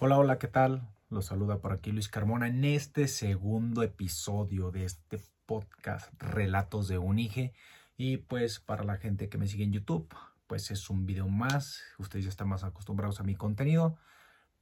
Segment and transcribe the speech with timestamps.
[0.00, 0.88] Hola, hola, ¿qué tal?
[1.10, 6.98] Los saluda por aquí Luis Carmona en este segundo episodio de este podcast Relatos de
[6.98, 7.52] Unige.
[7.96, 10.08] Y pues para la gente que me sigue en YouTube,
[10.46, 11.82] pues es un video más.
[11.98, 13.98] Ustedes ya están más acostumbrados a mi contenido,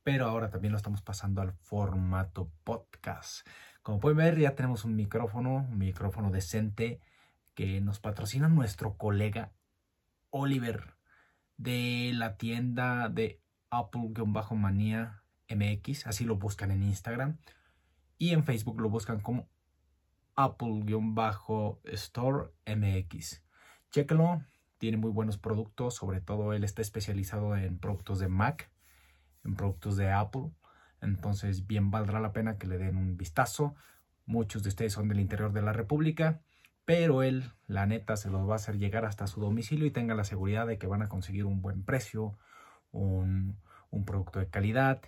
[0.02, 3.46] pero ahora también lo estamos pasando al formato podcast.
[3.82, 6.98] Como pueden ver, ya tenemos un micrófono, un micrófono decente
[7.54, 9.52] que nos patrocina nuestro colega
[10.30, 10.96] Oliver
[11.58, 17.38] de la tienda de Apple-Manía MX, así lo buscan en Instagram.
[18.18, 19.48] Y en Facebook lo buscan como
[20.36, 21.80] Apple-Store
[22.66, 23.42] MX.
[23.90, 24.42] Chéquenlo,
[24.78, 28.70] tiene muy buenos productos, sobre todo él está especializado en productos de Mac,
[29.44, 30.50] en productos de Apple.
[31.00, 33.74] Entonces, bien valdrá la pena que le den un vistazo.
[34.26, 36.40] Muchos de ustedes son del interior de la República,
[36.84, 40.14] pero él, la neta, se los va a hacer llegar hasta su domicilio y tenga
[40.14, 42.38] la seguridad de que van a conseguir un buen precio,
[42.90, 43.58] un,
[43.90, 45.00] un producto de calidad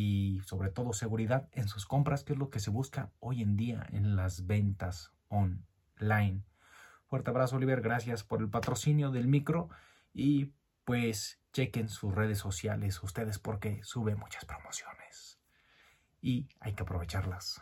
[0.00, 3.56] y sobre todo seguridad en sus compras, que es lo que se busca hoy en
[3.56, 6.44] día en las ventas online.
[7.08, 7.80] Fuerte abrazo, Oliver.
[7.80, 9.70] Gracias por el patrocinio del micro
[10.14, 10.52] y
[10.84, 15.40] pues chequen sus redes sociales ustedes porque sube muchas promociones
[16.20, 17.60] y hay que aprovecharlas.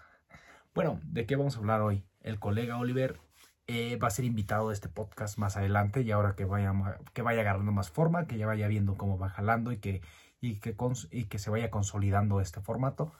[0.75, 2.05] Bueno, ¿de qué vamos a hablar hoy?
[2.21, 3.19] El colega Oliver
[3.67, 6.75] eh, va a ser invitado a este podcast más adelante y ahora que vaya,
[7.15, 10.03] que vaya agarrando más forma, que ya vaya viendo cómo va jalando y que
[10.47, 13.13] y que, se vaya consolidando este formato.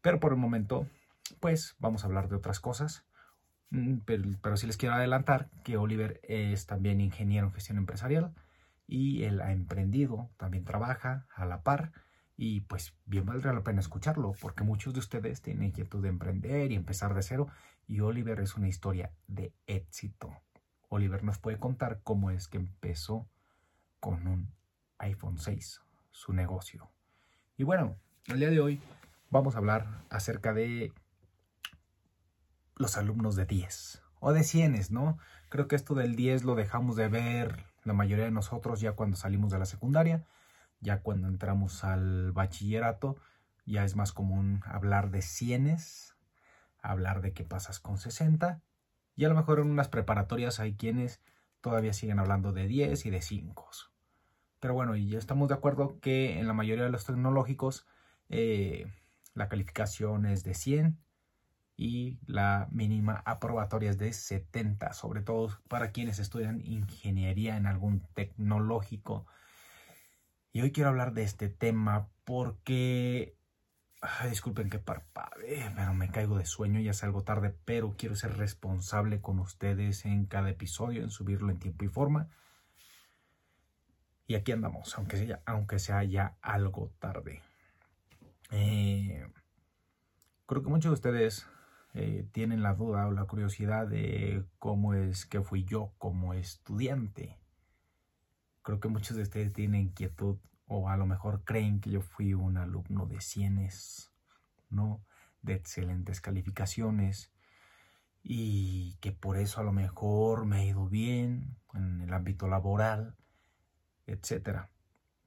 [0.00, 0.86] Pero por el momento,
[1.40, 3.04] pues vamos a hablar de otras cosas.
[3.70, 8.34] Mm, pero, pero sí les quiero adelantar que Oliver es también ingeniero en gestión empresarial
[8.86, 11.92] y él ha emprendido, también trabaja a la par
[12.36, 16.72] y pues bien valdría la pena escucharlo porque muchos de ustedes tienen inquietud de emprender
[16.72, 17.46] y empezar de cero
[17.86, 20.32] y Oliver es una historia de éxito.
[20.88, 23.28] Oliver nos puede contar cómo es que empezó
[24.00, 24.52] con un
[24.98, 26.90] iPhone 6 su negocio.
[27.56, 28.80] Y bueno, el día de hoy
[29.30, 30.92] vamos a hablar acerca de
[32.76, 35.18] los alumnos de 10 o de 100, ¿no?
[35.48, 39.16] Creo que esto del 10 lo dejamos de ver la mayoría de nosotros ya cuando
[39.16, 40.24] salimos de la secundaria,
[40.80, 43.16] ya cuando entramos al bachillerato,
[43.66, 45.76] ya es más común hablar de 100,
[46.82, 48.60] hablar de qué pasas con 60
[49.16, 51.20] y a lo mejor en unas preparatorias hay quienes
[51.60, 53.70] todavía siguen hablando de 10 y de 5.
[54.60, 57.86] Pero bueno, y ya estamos de acuerdo que en la mayoría de los tecnológicos
[58.28, 58.86] eh,
[59.34, 60.98] la calificación es de 100
[61.76, 68.02] y la mínima aprobatoria es de 70, sobre todo para quienes estudian ingeniería en algún
[68.12, 69.26] tecnológico.
[70.52, 73.34] Y hoy quiero hablar de este tema porque
[74.28, 79.20] disculpen que parpadee, pero me caigo de sueño, ya salgo tarde, pero quiero ser responsable
[79.22, 82.28] con ustedes en cada episodio, en subirlo en tiempo y forma.
[84.30, 87.42] Y aquí andamos, aunque sea, aunque sea ya algo tarde.
[88.52, 89.26] Eh,
[90.46, 91.48] creo que muchos de ustedes
[91.94, 97.40] eh, tienen la duda o la curiosidad de cómo es que fui yo como estudiante.
[98.62, 100.38] Creo que muchos de ustedes tienen inquietud
[100.68, 104.12] o a lo mejor creen que yo fui un alumno de cienes,
[104.68, 105.04] ¿no?
[105.42, 107.32] De excelentes calificaciones
[108.22, 113.16] y que por eso a lo mejor me ha ido bien en el ámbito laboral
[114.12, 114.70] etcétera.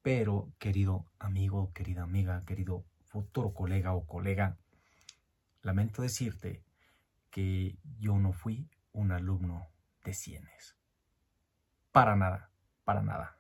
[0.02, 4.58] Pero, querido amigo, querida amiga, querido futuro colega o colega,
[5.62, 6.64] lamento decirte
[7.30, 9.70] que yo no fui un alumno
[10.04, 10.76] de cienes.
[11.92, 12.52] Para nada,
[12.84, 13.40] para nada.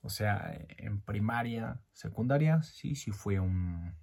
[0.00, 3.96] O sea, en primaria, secundaria, sí, sí fue un,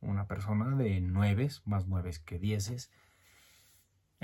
[0.00, 2.90] una persona de nueves, más nueves que dieces.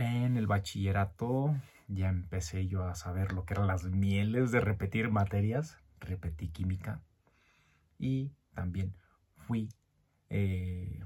[0.01, 1.55] En el bachillerato
[1.87, 7.03] ya empecé yo a saber lo que eran las mieles de repetir materias, repetí química
[7.99, 8.97] y también
[9.37, 9.69] fui
[10.31, 11.05] eh,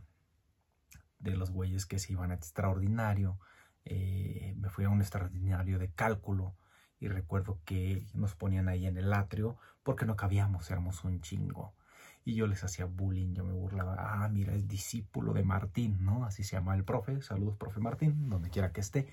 [1.19, 3.41] de los güeyes que se iban a extraordinario,
[3.85, 6.55] eh, me fui a un extraordinario de cálculo
[7.01, 11.75] y recuerdo que nos ponían ahí en el atrio porque no cabíamos, éramos un chingo.
[12.25, 16.25] Y yo les hacía bullying, yo me burlaba, ah, mira, es discípulo de Martín, ¿no?
[16.25, 19.09] Así se llama el profe, saludos, profe Martín, donde quiera que esté.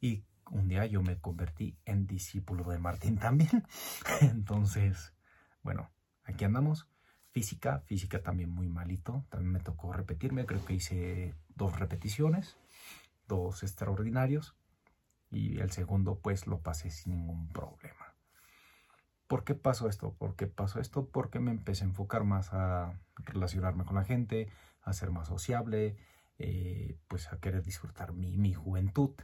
[0.00, 3.64] Y un día yo me convertí en discípulo de Martín también.
[4.20, 5.14] Entonces,
[5.62, 5.90] bueno,
[6.24, 6.86] aquí andamos.
[7.30, 9.24] Física, física también muy malito.
[9.30, 10.46] También me tocó repetirme.
[10.46, 12.56] Creo que hice dos repeticiones,
[13.26, 14.54] dos extraordinarios.
[15.30, 18.03] Y el segundo, pues lo pasé sin ningún problema.
[19.26, 20.14] ¿Por qué pasó esto?
[20.14, 21.08] ¿Por qué pasó esto?
[21.08, 24.48] Porque me empecé a enfocar más a relacionarme con la gente,
[24.82, 25.96] a ser más sociable,
[26.38, 29.14] eh, pues a querer disfrutar mi, mi juventud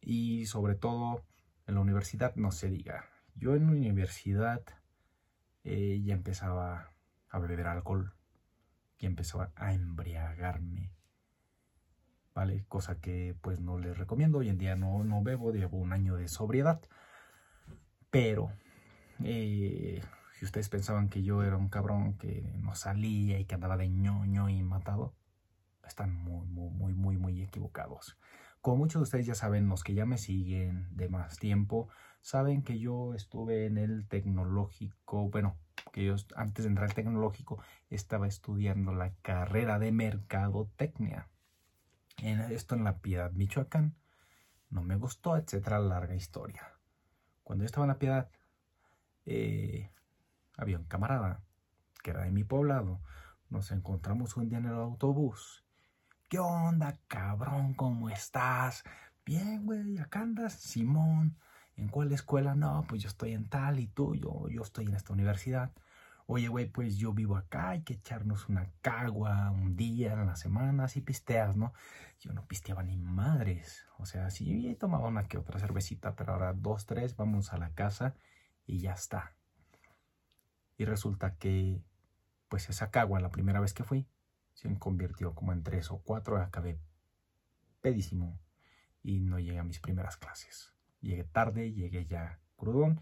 [0.00, 1.24] y sobre todo
[1.66, 3.08] en la universidad no se diga.
[3.34, 4.62] Yo en la universidad
[5.64, 6.90] eh, ya empezaba
[7.28, 8.14] a beber alcohol
[8.98, 10.92] y empezó a embriagarme.
[12.34, 12.64] ¿Vale?
[12.68, 14.38] Cosa que pues no les recomiendo.
[14.38, 16.80] Hoy en día no, no bebo, llevo un año de sobriedad.
[18.10, 18.52] Pero
[19.22, 20.02] eh,
[20.34, 23.88] si ustedes pensaban que yo era un cabrón que no salía y que andaba de
[23.88, 25.14] ñoño y matado,
[25.86, 28.18] están muy, muy, muy, muy, muy equivocados.
[28.60, 31.88] Como muchos de ustedes ya saben, los que ya me siguen de más tiempo,
[32.22, 35.58] saben que yo estuve en el tecnológico, bueno,
[35.92, 41.28] que yo antes de entrar al tecnológico estaba estudiando la carrera de mercadotecnia.
[42.18, 43.96] En esto en la Piedad, Michoacán.
[44.70, 46.62] No me gustó, etcétera, larga historia.
[47.42, 48.30] Cuando yo estaba en la Piedad,
[49.26, 49.90] eh,
[50.56, 51.42] había un camarada
[52.02, 53.00] que era de mi poblado.
[53.48, 55.64] Nos encontramos un día en el autobús.
[56.28, 57.74] ¿Qué onda, cabrón?
[57.74, 58.84] ¿Cómo estás?
[59.24, 61.36] Bien, güey, acá andas, Simón.
[61.76, 62.54] ¿En cuál escuela?
[62.54, 65.72] No, pues yo estoy en tal y tú, yo, yo estoy en esta universidad.
[66.26, 70.36] Oye, güey, pues yo vivo acá, hay que echarnos una cagua un día en la
[70.36, 71.74] semana, así pisteas, ¿no?
[72.20, 73.86] Yo no pisteaba ni madres.
[73.98, 77.70] O sea, sí tomaba una que otra cervecita, pero ahora dos, tres, vamos a la
[77.74, 78.14] casa
[78.66, 79.36] y ya está.
[80.76, 81.82] Y resulta que,
[82.48, 84.06] pues esa cagua, la primera vez que fui,
[84.54, 86.78] se convirtió como en tres o cuatro, acabé
[87.80, 88.40] pedísimo
[89.02, 90.72] y no llegué a mis primeras clases.
[91.00, 93.00] Llegué tarde, llegué ya crudón.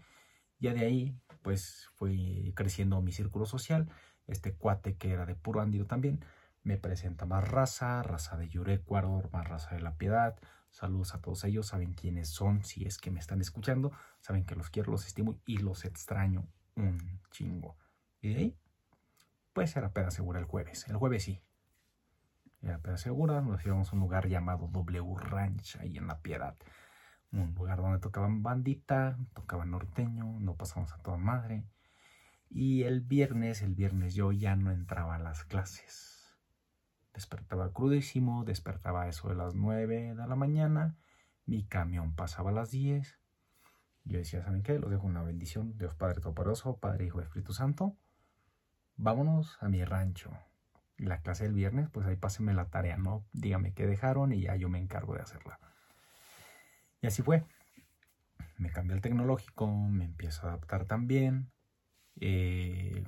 [0.59, 3.89] Ya de ahí, pues fui creciendo mi círculo social.
[4.27, 6.23] Este cuate que era de puro andio también,
[6.63, 10.39] me presenta más raza, raza de Yurecuaro, más raza de la Piedad.
[10.73, 13.91] Saludos a todos ellos, saben quiénes son, si es que me están escuchando,
[14.21, 17.77] saben que los quiero, los estimo y los extraño un chingo.
[18.19, 18.57] Y de ahí,
[19.53, 20.87] pues era peda segura el jueves.
[20.87, 21.39] El jueves sí.
[22.63, 26.57] Era peda segura, nos íbamos a un lugar llamado W Ranch, ahí en La Piedad.
[27.31, 31.65] Un lugar donde tocaban bandita, tocaban norteño, no pasamos a toda madre.
[32.49, 36.12] Y el viernes, el viernes yo ya no entraba a las clases.
[37.13, 40.97] Despertaba crudísimo, despertaba eso de las 9 de la mañana,
[41.45, 43.19] mi camión pasaba a las 10
[44.05, 44.77] yo decía, ¿saben qué?
[44.79, 45.77] Los dejo una bendición.
[45.77, 47.95] Dios Padre Todopoderoso, Padre, Hijo Espíritu Santo.
[48.97, 50.31] Vámonos a mi rancho.
[50.97, 53.25] La clase del viernes, pues ahí pásenme la tarea, ¿no?
[53.31, 55.59] Dígame qué dejaron y ya yo me encargo de hacerla.
[57.01, 57.43] Y así fue.
[58.57, 61.51] Me cambié al tecnológico, me empiezo a adaptar también.
[62.19, 63.03] Eh,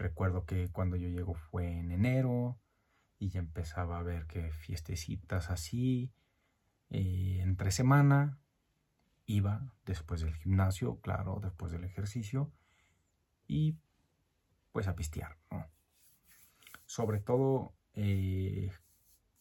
[0.00, 2.58] recuerdo que cuando yo llego fue en enero
[3.18, 6.12] y ya empezaba a ver que fiestecitas así.
[6.88, 8.40] Eh, entre semana,
[9.26, 12.50] iba después del gimnasio, claro, después del ejercicio
[13.46, 13.76] y
[14.72, 15.38] pues a pistear.
[16.86, 18.72] Sobre todo, eh,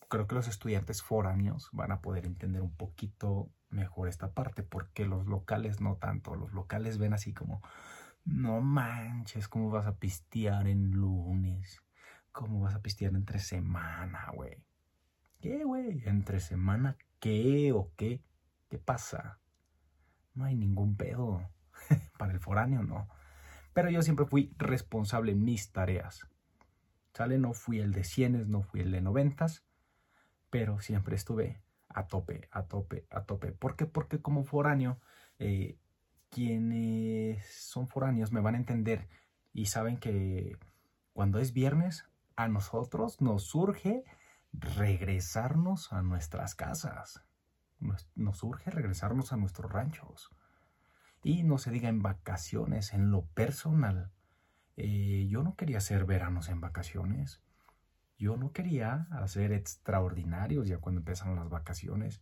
[0.10, 5.06] creo que los estudiantes foráneos van a poder entender un poquito mejor esta parte porque
[5.06, 7.62] los locales no tanto, los locales ven así como,
[8.26, 11.82] no manches, ¿cómo vas a pistear en lunes?
[12.32, 14.64] ¿Cómo vas a pistear entre semana, güey?
[15.42, 16.04] ¿Qué, güey?
[16.06, 18.24] ¿Entre semana qué o qué?
[18.70, 19.40] ¿Qué pasa?
[20.40, 21.52] no hay ningún pedo.
[22.18, 23.08] Para el foráneo no.
[23.74, 26.28] Pero yo siempre fui responsable en mis tareas.
[27.14, 27.38] ¿Sale?
[27.38, 29.66] No fui el de cienes, no fui el de noventas,
[30.50, 33.52] pero siempre estuve a tope, a tope, a tope.
[33.52, 33.86] ¿Por qué?
[33.86, 35.00] Porque como foráneo,
[35.38, 35.78] eh,
[36.30, 39.08] quienes son foráneos me van a entender
[39.54, 40.58] y saben que
[41.14, 42.06] cuando es viernes,
[42.36, 44.04] a nosotros nos surge
[44.54, 47.24] regresarnos a nuestras casas
[47.80, 50.30] nos, urge regresarnos a nuestros ranchos.
[51.24, 54.12] Y no se diga en vacaciones, en lo personal.
[54.78, 57.42] Eh, yo no quería hacer veranos en vacaciones.
[58.18, 62.22] Yo no quería hacer extraordinarios ya cuando empezaron las vacaciones.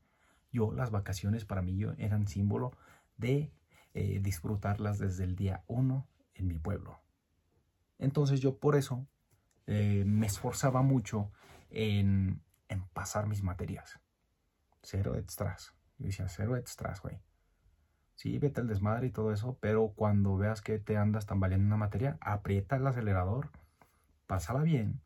[0.51, 2.75] Yo, las vacaciones para mí eran símbolo
[3.17, 3.51] de
[3.97, 7.01] eh, disfrutarlas desde el día uno en mi pueblo.
[7.97, 9.07] Entonces yo por eso
[9.65, 11.31] eh, me esforzaba mucho
[11.69, 13.99] en, en pasar mis materias
[14.87, 15.73] cero extras.
[15.97, 17.19] Yo decía, cero extras, güey.
[18.15, 21.77] Sí, vete al desmadre y todo eso, pero cuando veas que te andas tambaleando una
[21.77, 23.51] materia, aprieta el acelerador,
[24.25, 25.01] pásala bien,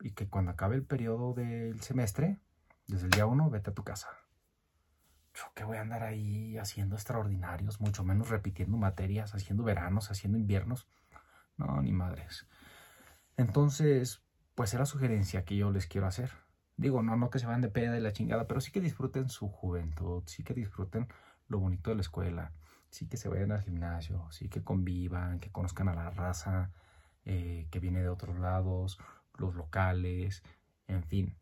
[0.00, 2.38] y que cuando acabe el periodo del semestre,
[2.86, 4.08] desde el día uno, vete a tu casa.
[5.34, 10.38] Yo que voy a andar ahí haciendo extraordinarios, mucho menos repitiendo materias, haciendo veranos, haciendo
[10.38, 10.86] inviernos.
[11.56, 12.46] No, ni madres.
[13.36, 14.22] Entonces,
[14.54, 16.30] pues es la sugerencia que yo les quiero hacer.
[16.76, 19.28] Digo, no, no que se vayan de peda de la chingada, pero sí que disfruten
[19.28, 21.08] su juventud, sí que disfruten
[21.48, 22.52] lo bonito de la escuela,
[22.90, 26.72] sí que se vayan al gimnasio, sí que convivan, que conozcan a la raza
[27.24, 28.98] eh, que viene de otros lados,
[29.36, 30.42] los locales,
[30.88, 31.36] en fin.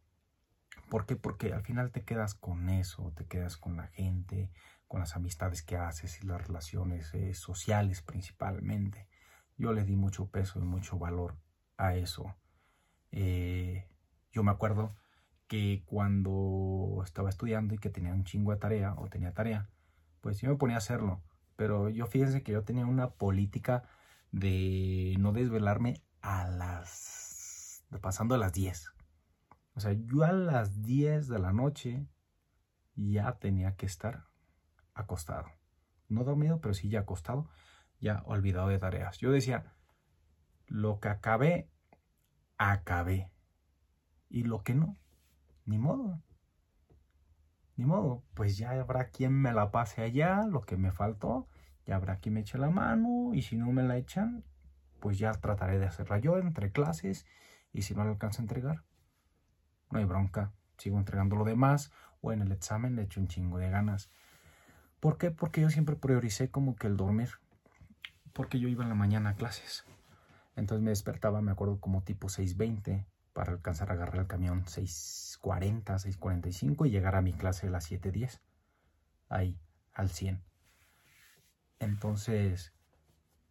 [0.92, 1.16] ¿Por qué?
[1.16, 4.50] Porque al final te quedas con eso, te quedas con la gente,
[4.86, 9.08] con las amistades que haces y las relaciones eh, sociales principalmente.
[9.56, 11.38] yo le di mucho peso y mucho valor
[11.78, 12.36] a eso.
[13.10, 13.88] Eh,
[14.32, 14.94] yo me acuerdo
[15.48, 19.70] que cuando estaba estudiando y que tenía un chingo de tarea o tenía tarea,
[20.20, 21.22] pues yo me ponía a hacerlo.
[21.56, 23.84] Pero yo fíjense que yo tenía una política
[24.30, 27.82] de no desvelarme a las...
[28.02, 28.92] pasando a las 10.
[29.74, 32.06] O sea, yo a las 10 de la noche
[32.94, 34.26] ya tenía que estar
[34.94, 35.46] acostado.
[36.08, 37.48] No dormido, pero sí ya acostado,
[38.00, 39.18] ya olvidado de tareas.
[39.18, 39.72] Yo decía,
[40.66, 41.70] lo que acabé,
[42.58, 43.30] acabé.
[44.28, 44.98] Y lo que no,
[45.64, 46.22] ni modo.
[47.76, 51.48] Ni modo, pues ya habrá quien me la pase allá, lo que me faltó,
[51.86, 54.44] ya habrá quien me eche la mano, y si no me la echan,
[55.00, 57.26] pues ya trataré de hacerla yo entre clases,
[57.72, 58.84] y si no la alcanzo a entregar,
[59.92, 63.58] no hay bronca, sigo entregando lo demás, o en el examen le echo un chingo
[63.58, 64.10] de ganas.
[65.00, 65.30] ¿Por qué?
[65.30, 67.30] Porque yo siempre prioricé como que el dormir,
[68.32, 69.84] porque yo iba en la mañana a clases.
[70.56, 75.84] Entonces me despertaba, me acuerdo, como tipo 6.20 para alcanzar a agarrar el camión 6.40,
[75.84, 78.40] 6.45 y llegar a mi clase a las 7.10.
[79.28, 79.58] Ahí,
[79.92, 80.42] al 100.
[81.78, 82.72] Entonces,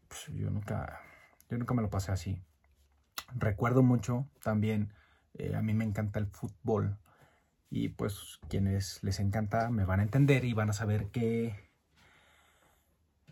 [0.07, 1.01] pues, yo nunca,
[1.50, 2.41] yo nunca me lo pasé así.
[3.36, 4.93] Recuerdo mucho también,
[5.33, 6.97] eh, a mí me encanta el fútbol.
[7.69, 11.71] Y pues quienes les encanta me van a entender y van a saber que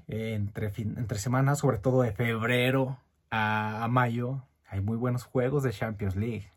[0.07, 2.97] entre, entre semanas, sobre todo de febrero
[3.31, 6.51] a, mayo hay muy buenos juegos de Champions League.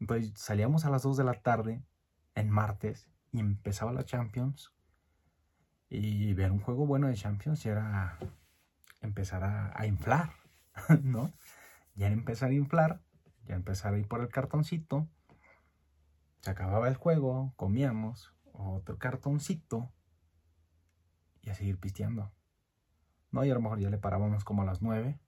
[0.00, 1.82] Entonces salíamos a las 2 de la tarde
[2.34, 4.72] en martes y empezaba la Champions.
[5.88, 8.18] Y ver un juego bueno de Champions era
[9.00, 10.32] empezar a, inflar,
[11.02, 11.32] ¿no?
[11.94, 13.00] Ya empezar a inflar,
[13.46, 15.08] ya empezar a ir por el cartoncito.
[16.40, 19.92] Se acababa el juego, comíamos otro cartoncito
[21.42, 22.32] y a seguir pisteando.
[23.30, 23.44] ¿No?
[23.44, 25.18] Y a lo mejor ya le parábamos como a las 9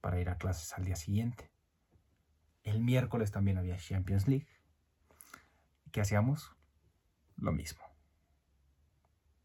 [0.00, 1.50] para ir a clases al día siguiente.
[2.62, 4.48] El miércoles también había Champions League.
[5.92, 6.52] ¿Qué hacíamos?
[7.36, 7.82] Lo mismo.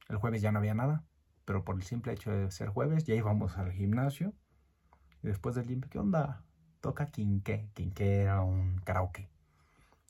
[0.08, 1.06] El jueves ya no había nada,
[1.46, 4.34] pero por el simple hecho de ser jueves ya íbamos al gimnasio.
[5.22, 6.44] Y después del limpio, ¿qué onda?
[6.82, 7.70] Toca quinqué.
[7.74, 9.30] Quinqué era un karaoke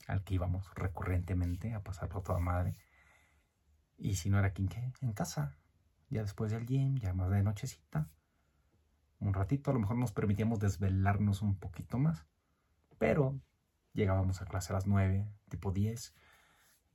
[0.07, 2.75] al que íbamos recurrentemente a pasar por toda madre.
[3.97, 5.57] Y si no era quinqué, en casa.
[6.09, 8.09] Ya después del gym, ya más de nochecita
[9.19, 12.25] un ratito, a lo mejor nos permitíamos desvelarnos un poquito más,
[12.97, 13.39] pero
[13.93, 16.15] llegábamos a clase a las 9, tipo 10,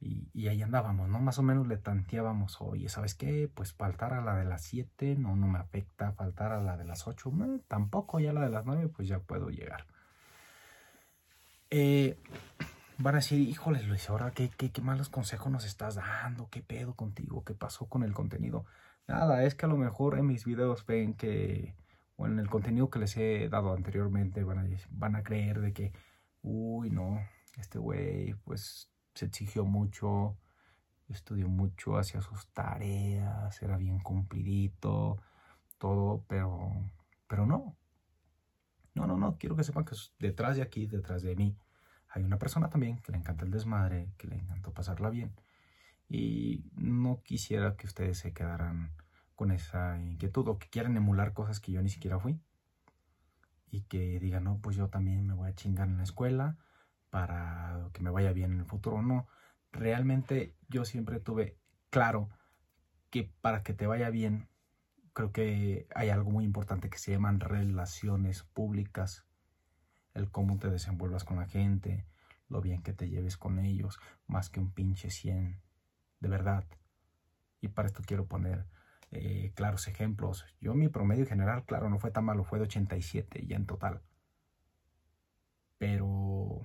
[0.04, 1.20] y, ahí andábamos, ¿no?
[1.20, 3.50] Más o menos le tanteábamos, oye, ¿sabes qué?
[3.52, 6.84] Pues faltar a la de las 7, no, no me afecta, faltar a la de
[6.84, 7.32] las 8,
[7.68, 9.87] tampoco, ya la de las 9, pues ya puedo llegar.
[11.70, 12.18] Eh,
[12.99, 16.62] van a decir, híjole Luis, ahora qué, qué, qué malos consejos nos estás dando, qué
[16.62, 18.66] pedo contigo, qué pasó con el contenido.
[19.08, 21.75] Nada, es que a lo mejor en mis videos ven que
[22.16, 25.73] o en el contenido que les he dado anteriormente van a, van a creer de
[25.73, 25.92] que,
[26.42, 27.18] uy, no,
[27.58, 30.37] este güey pues se exigió mucho,
[31.09, 35.18] estudió mucho, hacía sus tareas, era bien cumplidito,
[35.78, 36.73] todo, pero,
[37.26, 37.76] pero no.
[38.94, 41.56] No, no, no, quiero que sepan que detrás de aquí, detrás de mí,
[42.09, 45.35] hay una persona también que le encanta el desmadre, que le encantó pasarla bien.
[46.09, 48.92] Y no quisiera que ustedes se quedaran
[49.35, 52.38] con esa inquietud o que quieran emular cosas que yo ni siquiera fui
[53.71, 56.56] y que digan, no, pues yo también me voy a chingar en la escuela
[57.14, 59.00] para que me vaya bien en el futuro.
[59.00, 59.28] No,
[59.71, 61.56] realmente yo siempre tuve
[61.88, 62.28] claro
[63.09, 64.49] que para que te vaya bien,
[65.12, 69.25] creo que hay algo muy importante que se llaman relaciones públicas,
[70.12, 72.04] el cómo te desenvuelvas con la gente,
[72.49, 75.62] lo bien que te lleves con ellos, más que un pinche 100,
[76.18, 76.64] de verdad.
[77.61, 78.66] Y para esto quiero poner
[79.12, 80.47] eh, claros ejemplos.
[80.61, 84.02] Yo mi promedio general, claro, no fue tan malo, fue de 87 ya en total.
[85.78, 86.62] Pero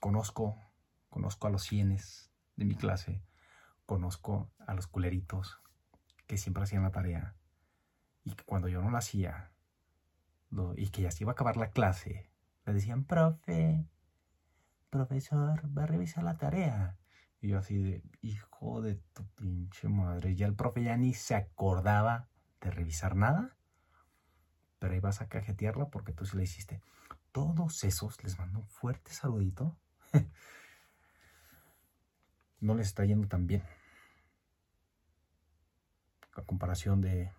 [0.00, 0.58] conozco,
[1.08, 3.22] conozco a los cienes de mi clase,
[3.86, 5.60] conozco a los culeritos
[6.26, 7.36] que siempre hacían la tarea
[8.24, 9.52] y que cuando yo no la hacía
[10.76, 12.30] y que ya se iba a acabar la clase,
[12.66, 13.86] le decían, profe,
[14.90, 16.98] profesor, va a revisar la tarea.
[17.40, 20.34] Y yo así de, hijo de tu pinche madre.
[20.34, 22.28] Ya el profe ya ni se acordaba
[22.60, 23.56] de revisar nada.
[24.78, 26.82] Pero ahí vas a cajetearla porque tú sí la hiciste.
[27.32, 29.78] Todos esos les mando un fuerte saludito.
[32.60, 33.62] no les está yendo tan bien.
[36.36, 37.32] A comparación de,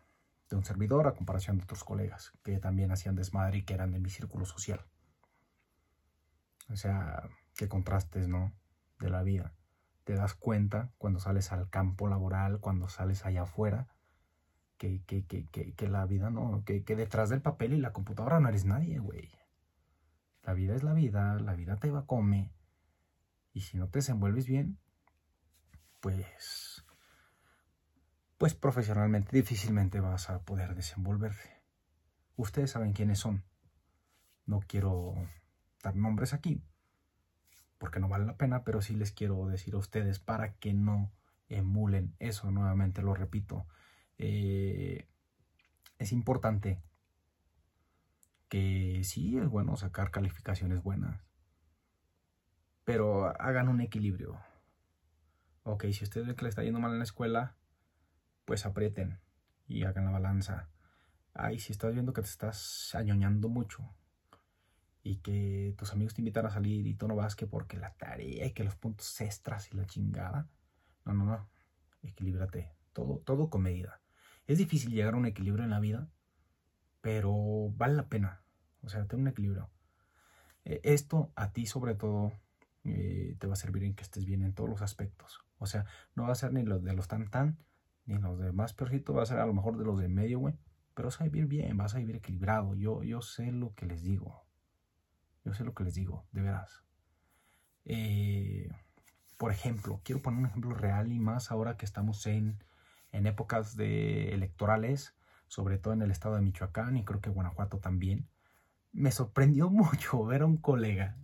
[0.51, 4.00] un servidor, a comparación de otros colegas que también hacían desmadre y que eran de
[4.00, 4.86] mi círculo social.
[6.70, 8.54] O sea, qué contrastes, ¿no?
[9.00, 9.54] De la vida
[10.04, 13.88] te das cuenta cuando sales al campo laboral, cuando sales allá afuera,
[14.78, 18.50] que, que, que, la vida no, que, que detrás del papel y la computadora no
[18.50, 19.30] eres nadie, güey.
[20.44, 22.50] La vida es la vida, la vida te va a comer.
[23.53, 24.79] Y si no te desenvuelves bien,
[26.00, 26.86] pues,
[28.38, 31.62] pues profesionalmente difícilmente vas a poder desenvolverte.
[32.36, 33.43] Ustedes saben quiénes son.
[34.46, 35.15] No quiero
[35.84, 36.63] dar nombres aquí,
[37.77, 41.12] porque no vale la pena, pero sí les quiero decir a ustedes para que no
[41.50, 43.67] emulen eso, nuevamente lo repito.
[44.17, 45.08] Eh,
[45.98, 46.81] es importante
[48.50, 51.22] que sí es bueno sacar calificaciones buenas,
[52.84, 54.40] pero hagan un equilibrio.
[55.64, 57.56] Ok, si ustedes ven que le está yendo mal en la escuela,
[58.46, 59.20] pues aprieten
[59.68, 60.70] y hagan la balanza.
[61.34, 63.90] Ay, si estás viendo que te estás añoñando mucho
[65.04, 67.94] y que tus amigos te invitan a salir y tú no vas que porque la
[67.94, 70.50] tarea y que los puntos extras y la chingada.
[71.06, 71.50] No, no, no.
[72.04, 72.72] Equilíbrate.
[72.94, 74.02] Todo, todo con medida.
[74.48, 76.10] Es difícil llegar a un equilibrio en la vida,
[77.00, 78.44] pero vale la pena.
[78.82, 79.70] O sea, tener un equilibrio.
[80.66, 82.34] Eh, esto a ti sobre todo
[82.84, 85.40] eh, te va a servir en que estés bien en todos los aspectos.
[85.58, 85.86] O sea,
[86.16, 87.58] no va a ser ni los de los tan tan,
[88.06, 90.40] ni los de más peorcito, va a ser a lo mejor de los de medio,
[90.40, 90.56] güey.
[90.94, 92.76] Pero vas a vivir bien, vas a vivir equilibrado.
[92.76, 94.46] Yo, yo sé lo que les digo.
[95.46, 96.84] Yo sé lo que les digo, de veras.
[97.86, 98.70] Eh,
[99.38, 102.64] por ejemplo, quiero poner un ejemplo real y más ahora que estamos en,
[103.12, 105.16] en épocas de electorales,
[105.48, 108.30] sobre todo en el estado de Michoacán y creo que Guanajuato también.
[108.92, 111.18] Me sorprendió mucho ver a un colega,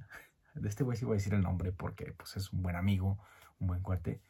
[0.58, 3.18] de este güey sí voy a decir el nombre porque pues, es un buen amigo,
[3.60, 4.22] un buen cuate,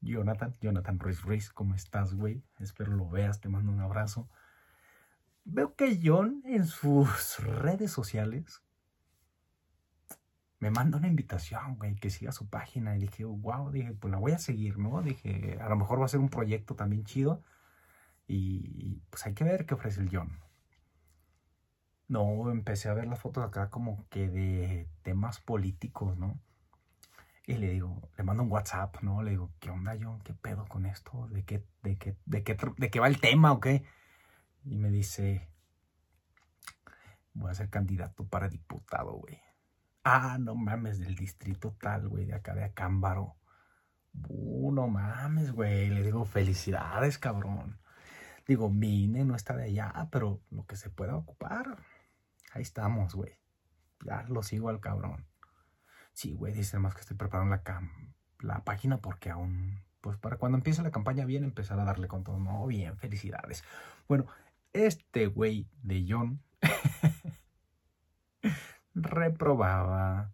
[0.00, 2.42] Jonathan, Jonathan Ruiz Ruiz, ¿cómo estás, güey?
[2.58, 4.28] Espero lo veas, te mando un abrazo.
[5.44, 8.62] Veo que John en sus redes sociales
[10.62, 12.96] me manda una invitación, güey, que siga su página.
[12.96, 15.02] Y dije, wow, dije, pues la voy a seguir, ¿no?
[15.02, 17.42] Dije, a lo mejor va a ser un proyecto también chido.
[18.28, 20.38] Y pues hay que ver qué ofrece el John.
[22.12, 26.38] No, empecé a ver las fotos acá como que de temas políticos, ¿no?
[27.46, 29.22] Y le digo, le mando un WhatsApp, ¿no?
[29.22, 30.20] Le digo, ¿qué onda, John?
[30.20, 31.26] ¿Qué pedo con esto?
[31.28, 33.82] ¿De qué, de qué, de qué, de qué va el tema o qué?
[34.66, 35.48] Y me dice,
[37.32, 39.40] voy a ser candidato para diputado, güey.
[40.04, 43.36] Ah, no mames, del distrito tal, güey, de acá de Acámbaro.
[44.28, 45.88] Uh, no mames, güey.
[45.88, 47.78] Le digo, felicidades, cabrón.
[48.46, 51.78] Digo, vine, no está de allá, pero lo que se pueda ocupar.
[52.52, 53.38] Ahí estamos, güey.
[54.04, 55.26] Ya lo sigo al cabrón.
[56.12, 57.90] Sí, güey, dice más que estoy preparando la,
[58.40, 62.24] la página porque aún, pues para cuando empiece la campaña bien, empezar a darle con
[62.24, 62.38] todo.
[62.38, 63.64] No, bien, felicidades.
[64.08, 64.26] Bueno,
[64.72, 66.42] este güey de John
[68.94, 70.32] reprobaba,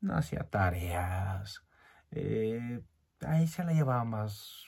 [0.00, 1.64] no hacía tareas,
[2.12, 2.84] eh,
[3.26, 4.66] ahí se la llevaba más,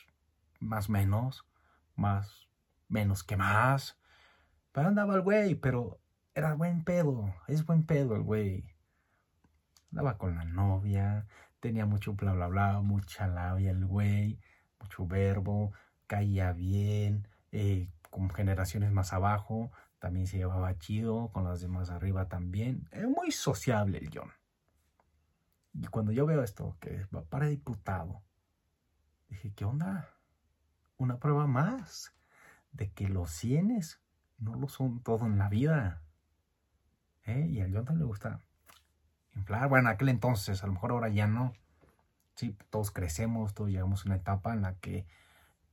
[0.58, 1.46] más menos,
[1.94, 2.48] más
[2.88, 3.98] menos que más.
[4.72, 6.00] Pero andaba el güey, pero
[6.38, 8.64] era buen pedo, es buen pedo el güey.
[9.90, 11.26] Andaba con la novia,
[11.58, 14.38] tenía mucho bla bla bla, mucha labia el güey,
[14.80, 15.72] mucho verbo,
[16.06, 22.28] caía bien, eh, con generaciones más abajo, también se llevaba chido, con las demás arriba
[22.28, 22.88] también.
[22.92, 24.30] Es muy sociable el John.
[25.74, 28.22] Y cuando yo veo esto, que va para diputado,
[29.28, 30.08] dije, ¿qué onda?
[30.98, 32.14] Una prueba más
[32.70, 34.00] de que los cienes
[34.38, 36.04] no lo son todo en la vida.
[37.28, 37.46] ¿Eh?
[37.50, 38.40] Y al también le gusta
[39.34, 39.68] inflar.
[39.68, 41.52] Bueno, en aquel entonces, a lo mejor ahora ya no.
[42.34, 45.06] Sí, todos crecemos, todos llegamos a una etapa en la que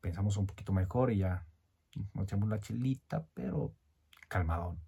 [0.02, 1.46] pensamos un poquito mejor y ya
[2.14, 3.74] nos echamos la chilita, pero
[4.28, 4.80] calmadón,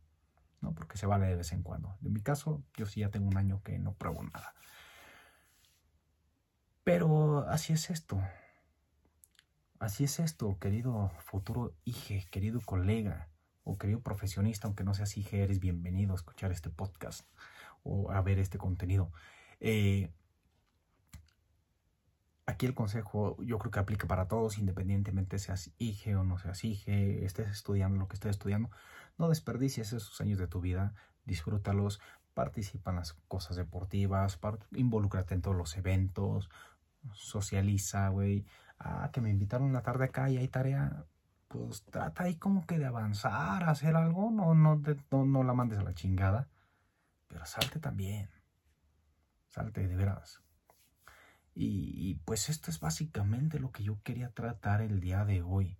[0.59, 0.73] ¿no?
[0.73, 1.95] Porque se vale de vez en cuando.
[2.03, 4.53] En mi caso, yo sí ya tengo un año que no pruebo nada.
[6.83, 8.21] Pero así es esto.
[9.79, 13.29] Así es esto, querido futuro hije, querido colega
[13.67, 17.27] o querido profesionista, aunque no seas hije, eres bienvenido a escuchar este podcast
[17.83, 19.11] o a ver este contenido.
[19.59, 20.09] Eh,
[22.45, 26.63] aquí el consejo yo creo que aplica para todos, independientemente seas hije o no seas
[26.63, 28.71] hije, estés estudiando lo que estés estudiando.
[29.17, 31.99] No desperdicies esos años de tu vida, disfrútalos,
[32.33, 34.39] participa en las cosas deportivas,
[34.71, 36.49] involúcrate en todos los eventos,
[37.13, 38.45] socializa, güey.
[38.79, 41.05] Ah, que me invitaron una tarde acá y hay tarea.
[41.47, 44.81] Pues trata ahí como que de avanzar, hacer algo, no, no,
[45.11, 46.49] no, no la mandes a la chingada.
[47.27, 48.29] Pero salte también.
[49.47, 50.41] Salte de veras.
[51.59, 55.79] Y, pues esto es básicamente lo que yo quería tratar el día de hoy.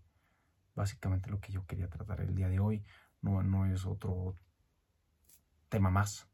[0.73, 2.83] Básicamente lo que yo quería tratar el día de hoy
[3.21, 4.35] no, es otro
[5.69, 6.27] tema más.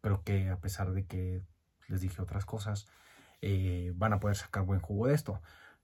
[0.00, 1.42] Creo que a pesar de que
[1.88, 2.86] les dije otras cosas,
[3.40, 5.42] eh, van a poder sacar buen jugo de esto.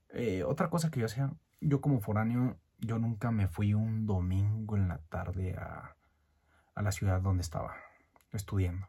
[0.09, 4.75] Eh, otra cosa que yo hacía, yo como foráneo yo nunca me fui un domingo
[4.77, 5.95] en la tarde a,
[6.73, 7.75] a la ciudad donde estaba
[8.31, 8.87] estudiando.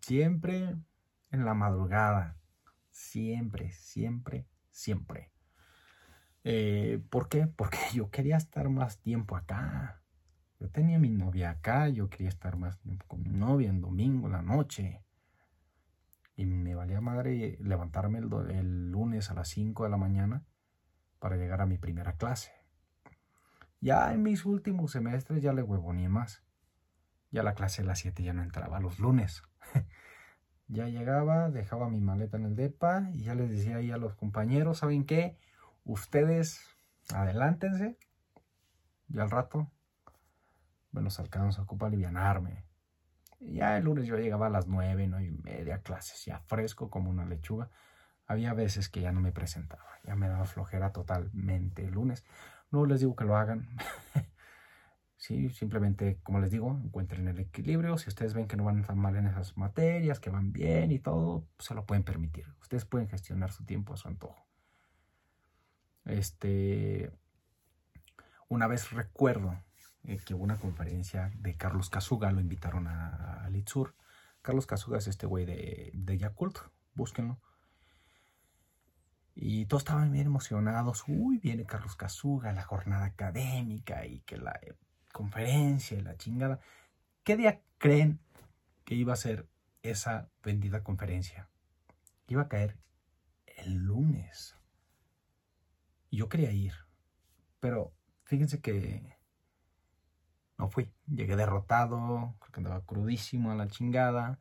[0.00, 0.76] Siempre
[1.30, 2.36] en la madrugada.
[2.90, 5.30] Siempre, siempre, siempre.
[6.44, 7.46] Eh, ¿Por qué?
[7.46, 10.02] Porque yo quería estar más tiempo acá.
[10.58, 14.26] Yo tenía mi novia acá, yo quería estar más tiempo con mi novia en domingo,
[14.26, 15.02] en la noche.
[16.34, 20.44] Y me valía madre levantarme el, el lunes a las 5 de la mañana
[21.18, 22.52] para llegar a mi primera clase.
[23.80, 26.42] Ya en mis últimos semestres ya le huevoné más.
[27.30, 29.42] Ya la clase de las 7 ya no entraba los lunes.
[30.68, 34.14] ya llegaba, dejaba mi maleta en el DEPA y ya les decía ahí a los
[34.14, 35.36] compañeros, ¿saben qué?
[35.84, 36.60] Ustedes
[37.12, 37.98] adelántense
[39.08, 39.70] y al rato
[40.92, 42.64] me los alcanzo a alivianarme.
[43.40, 47.10] Ya el lunes yo llegaba a las nueve, nueve y media clases, ya fresco como
[47.10, 47.70] una lechuga.
[48.26, 52.24] Había veces que ya no me presentaba, ya me daba flojera totalmente el lunes.
[52.70, 53.68] No les digo que lo hagan.
[55.16, 57.98] sí, simplemente, como les digo, encuentren el equilibrio.
[57.98, 60.98] Si ustedes ven que no van tan mal en esas materias, que van bien y
[60.98, 62.46] todo, se lo pueden permitir.
[62.60, 64.46] Ustedes pueden gestionar su tiempo a su antojo.
[66.04, 67.10] Este,
[68.48, 69.60] una vez recuerdo
[70.04, 73.50] eh, que hubo una conferencia de Carlos Casuga, lo invitaron a, a.
[74.42, 76.58] Carlos Casuga es este güey de, de Yakult,
[76.94, 77.40] búsquenlo.
[79.38, 81.04] Y todos estaban bien emocionados.
[81.06, 84.72] Uy, viene Carlos Casuga, la jornada académica y que la eh,
[85.12, 86.58] conferencia y la chingada.
[87.22, 88.18] ¿Qué día creen
[88.86, 89.46] que iba a ser
[89.82, 91.50] esa bendita conferencia?
[92.28, 92.78] Iba a caer
[93.58, 94.56] el lunes.
[96.08, 96.72] Y yo quería ir.
[97.60, 97.92] Pero
[98.24, 99.18] fíjense que
[100.56, 100.90] no fui.
[101.06, 104.40] Llegué derrotado, creo que andaba crudísimo a la chingada.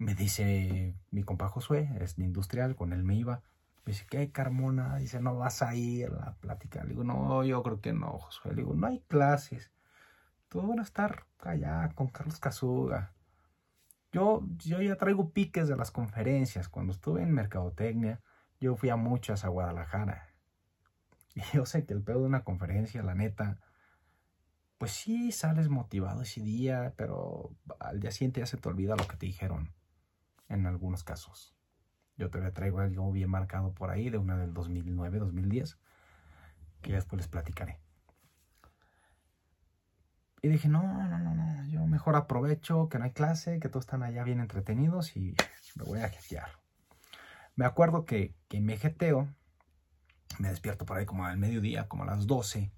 [0.00, 3.42] Me dice mi compa Josué, es de industrial, con él me iba.
[3.84, 4.96] Me dice, ¿qué, Carmona?
[4.96, 6.82] Dice, ¿no vas a ir a la plática?
[6.84, 8.52] Le digo, no, yo creo que no, Josué.
[8.52, 9.70] Le digo, no hay clases.
[10.48, 13.12] Todos van a estar allá con Carlos Casuga.
[14.10, 16.70] Yo, yo ya traigo piques de las conferencias.
[16.70, 18.22] Cuando estuve en Mercadotecnia,
[18.58, 20.30] yo fui a muchas a Guadalajara.
[21.34, 23.60] Y yo sé que el pedo de una conferencia, la neta,
[24.78, 29.06] pues sí sales motivado ese día, pero al día siguiente ya se te olvida lo
[29.06, 29.74] que te dijeron
[30.50, 31.54] en algunos casos.
[32.16, 35.78] Yo todavía traigo algo bien marcado por ahí de una del 2009, 2010,
[36.82, 37.80] que después les platicaré.
[40.42, 43.84] Y dije, no, no, no, no, yo mejor aprovecho que no hay clase, que todos
[43.84, 45.34] están allá bien entretenidos y
[45.76, 46.50] me voy a jetear.
[47.56, 49.28] Me acuerdo que, que me jeteo,
[50.38, 52.72] me despierto por ahí como al mediodía, como a las 12,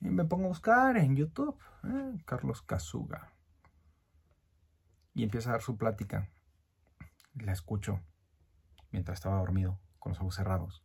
[0.00, 3.32] y me pongo a buscar en YouTube, eh, Carlos Casuga.
[5.14, 6.30] Y empieza a dar su plática
[7.44, 8.00] la escucho
[8.90, 10.82] mientras estaba dormido, con los ojos cerrados.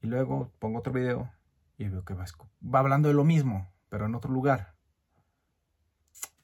[0.00, 1.30] Y luego pongo otro video
[1.76, 2.24] y veo que va,
[2.62, 4.74] va hablando de lo mismo, pero en otro lugar.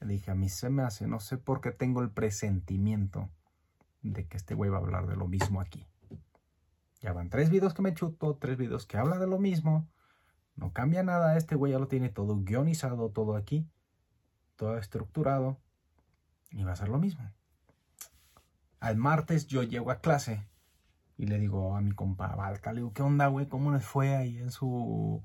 [0.00, 3.30] Le dije, a mí se me hace, no sé por qué tengo el presentimiento
[4.02, 5.88] de que este güey va a hablar de lo mismo aquí.
[7.00, 9.88] Ya van tres videos que me chuto, tres videos que habla de lo mismo.
[10.54, 13.68] No cambia nada, este güey ya lo tiene todo guionizado, todo aquí,
[14.56, 15.58] todo estructurado.
[16.50, 17.30] Y va a ser lo mismo.
[18.80, 20.46] Al martes yo llego a clase
[21.16, 23.48] y le digo a mi compa Valka, le digo, ¿qué onda, güey?
[23.48, 25.22] ¿Cómo les fue ahí en su...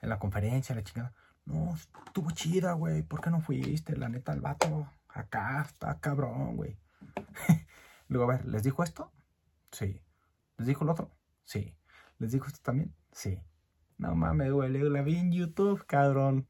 [0.00, 1.14] en la conferencia, la chica?
[1.46, 3.02] No, estuvo chida, güey.
[3.02, 3.96] ¿Por qué no fuiste?
[3.96, 6.78] La neta, el vato acá está cabrón, güey.
[8.08, 9.12] Luego, a ver, ¿les dijo esto?
[9.72, 10.00] Sí.
[10.58, 11.10] ¿Les dijo el otro?
[11.44, 11.74] Sí.
[12.18, 12.94] ¿Les dijo esto también?
[13.12, 13.40] Sí.
[13.96, 16.46] No mames, güey, le la vi en YouTube, cabrón.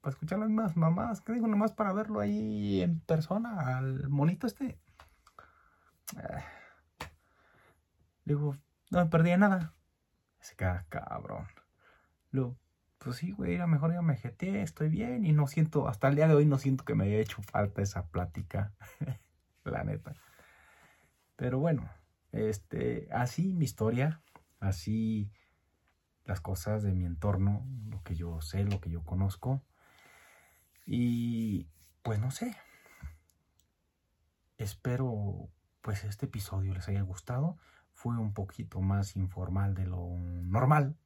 [0.00, 1.20] Para escuchar las mismas mamás.
[1.20, 1.46] ¿Qué digo?
[1.46, 4.80] Nomás para verlo ahí en persona, al monito este.
[8.24, 8.56] Le digo,
[8.90, 9.74] no me perdí nada.
[10.40, 11.46] Se queda cabrón.
[12.30, 12.56] Luego,
[12.98, 16.16] pues sí, güey, a mejor ya me jeté, estoy bien y no siento, hasta el
[16.16, 18.72] día de hoy no siento que me haya hecho falta esa plática.
[19.64, 20.14] la neta.
[21.36, 21.88] Pero bueno,
[22.32, 24.20] este, así mi historia,
[24.60, 25.30] así
[26.24, 29.62] las cosas de mi entorno, lo que yo sé, lo que yo conozco.
[30.86, 31.68] Y
[32.02, 32.56] pues no sé.
[34.58, 35.48] Espero
[35.88, 37.56] pues este episodio les haya gustado.
[37.94, 40.98] Fue un poquito más informal de lo normal,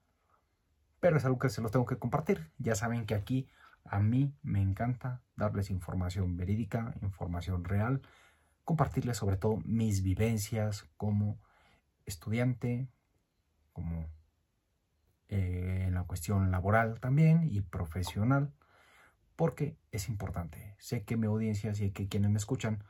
[0.98, 2.50] pero es algo que se los tengo que compartir.
[2.58, 3.48] Ya saben que aquí
[3.84, 8.02] a mí me encanta darles información verídica, información real,
[8.64, 11.38] compartirles sobre todo mis vivencias como
[12.04, 12.88] estudiante,
[13.72, 14.08] como
[15.28, 18.52] eh, en la cuestión laboral también y profesional,
[19.36, 20.74] porque es importante.
[20.80, 22.82] Sé que mi audiencia, sé que quienes me escuchan,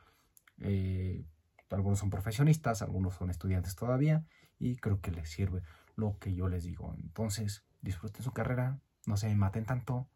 [0.57, 1.27] eh,
[1.69, 4.25] algunos son profesionistas, algunos son estudiantes todavía
[4.59, 5.63] y creo que les sirve.
[5.95, 6.95] lo que yo les digo.
[6.97, 10.07] Entonces, disfruten su carrera, no se maten tanto,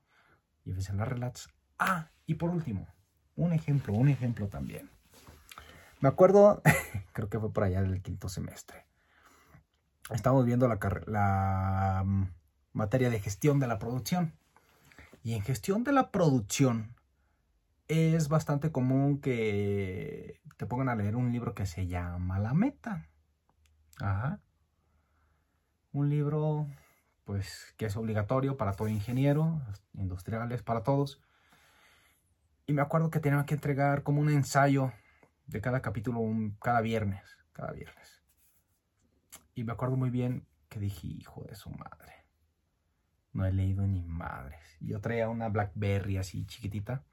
[0.64, 1.50] llévense las relax.
[1.78, 2.88] Ah, y por último,
[3.36, 4.90] un ejemplo, un ejemplo también.
[6.00, 6.64] Me acuerdo,
[7.14, 8.88] creo que fue por allá del quinto semestre.
[10.10, 12.32] Estamos viendo la, la mm,
[12.74, 14.34] materia de gestión de la producción.
[15.24, 16.96] Y en gestión de la producción
[17.88, 23.08] es bastante común que te pongan a leer un libro que se llama La Meta.
[24.00, 24.42] Ajá.
[25.92, 26.68] Un libro,
[27.24, 29.62] pues, que es obligatorio para todo ingeniero,
[29.94, 31.22] industriales, para todos.
[32.66, 34.92] Y me acuerdo que tenía que entregar como un ensayo
[35.46, 36.22] de cada capítulo
[36.60, 38.22] cada viernes, cada viernes.
[39.56, 42.26] Y me acuerdo muy bien que dije, hijo de su madre,
[43.32, 44.78] no he leído ni madres.
[44.82, 47.06] Yo traía una Blackberry así chiquitita,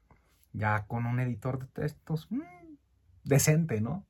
[0.55, 2.41] ya con un editor de textos mm,
[3.23, 4.05] decente, ¿no?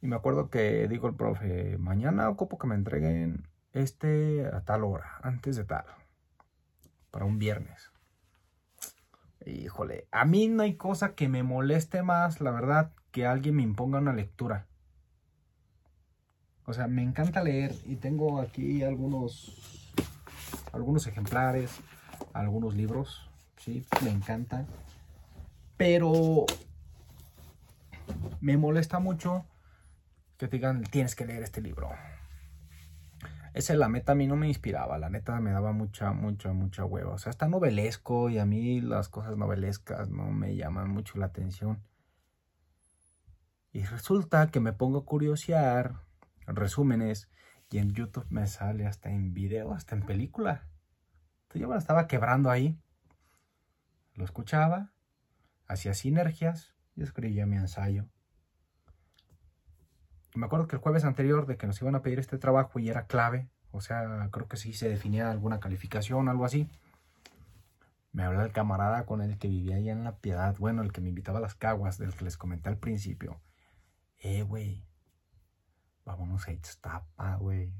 [0.00, 4.82] Y me acuerdo que dijo el profe, mañana ocupo que me entreguen este a tal
[4.84, 5.84] hora, antes de tal,
[7.10, 7.92] para un viernes.
[9.46, 13.62] Híjole, a mí no hay cosa que me moleste más, la verdad, que alguien me
[13.62, 14.66] imponga una lectura.
[16.64, 19.92] O sea, me encanta leer y tengo aquí algunos,
[20.72, 21.80] algunos ejemplares,
[22.32, 23.31] algunos libros,
[23.62, 24.66] sí, me encantan.
[25.76, 26.46] Pero
[28.40, 29.46] me molesta mucho
[30.36, 31.90] que te digan, tienes que leer este libro.
[33.54, 36.84] Esa la meta a mí no me inspiraba, la neta me daba mucha, mucha, mucha
[36.84, 37.14] hueva.
[37.14, 41.26] O sea, está novelesco y a mí las cosas novelescas no me llaman mucho la
[41.26, 41.82] atención.
[43.72, 46.00] Y resulta que me pongo a curiosear
[46.46, 47.30] resúmenes
[47.70, 50.68] y en YouTube me sale hasta en video, hasta en película.
[51.42, 52.81] Entonces yo me la estaba quebrando ahí.
[54.14, 54.92] Lo escuchaba,
[55.66, 58.08] hacía sinergias y escribía mi ensayo
[60.34, 62.88] me acuerdo que el jueves anterior de que nos iban a pedir este trabajo y
[62.88, 66.68] era clave, o sea, creo que sí se definía alguna calificación, algo así.
[68.12, 71.00] Me habló el camarada con el que vivía allá en La Piedad, bueno, el que
[71.00, 73.40] me invitaba a las caguas, del que les comenté al principio.
[74.18, 74.86] Eh, güey,
[76.04, 77.72] vámonos a Ixtapa, güey.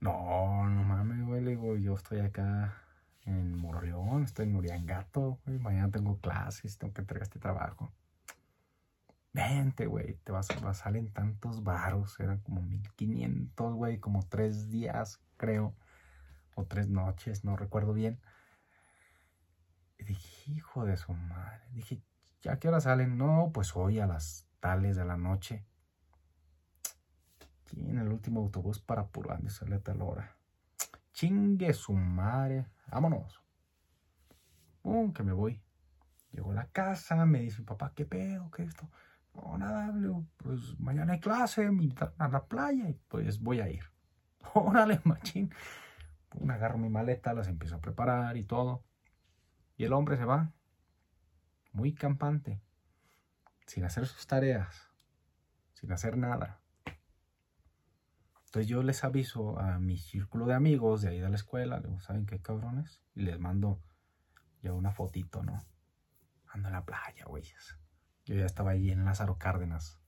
[0.00, 2.82] No, no mames, güey, yo estoy acá
[3.26, 7.92] en Moroleón, estoy en Uriangato, güey, mañana tengo clases, tengo que entregar este trabajo.
[9.32, 15.20] Vente, güey, te vas, a salen tantos varos, eran como 1500, güey, como tres días,
[15.36, 15.74] creo,
[16.54, 18.20] o tres noches, no recuerdo bien.
[19.98, 22.00] Y dije, hijo de su madre, dije,
[22.40, 23.18] ¿ya qué hora salen?
[23.18, 25.66] No, pues hoy a las tales de la noche.
[27.66, 30.35] Aquí en el último autobús para Purán, sale a tal hora.
[31.16, 33.42] Chingue su madre, vámonos.
[34.82, 35.62] Pum, que me voy.
[36.30, 38.50] Llego a la casa, me dice papá, ¿qué pedo?
[38.50, 38.90] ¿Qué esto?
[39.32, 39.94] No, nada,
[40.36, 43.84] pues mañana hay clase, me invitan a la playa y pues voy a ir.
[44.52, 45.54] Órale, machín.
[46.28, 48.84] Pues, agarro mi maleta, las empiezo a preparar y todo.
[49.78, 50.52] Y el hombre se va,
[51.72, 52.60] muy campante,
[53.66, 54.92] sin hacer sus tareas,
[55.72, 56.60] sin hacer nada.
[58.56, 62.00] Entonces yo les aviso a mi círculo de amigos de ahí de la escuela, digo,
[62.00, 63.02] ¿saben qué cabrones?
[63.14, 63.82] Y les mando
[64.62, 65.62] ya una fotito, ¿no?
[66.46, 67.78] Ando en la playa, güeyes.
[68.24, 70.00] Yo ya estaba allí en Lázaro Cárdenas.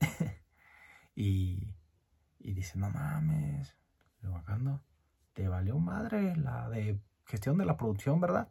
[1.14, 1.74] y,
[2.38, 3.74] y dice, no mames,
[4.20, 4.84] bajando,
[5.32, 8.50] te valió madre la de gestión de la producción, ¿verdad?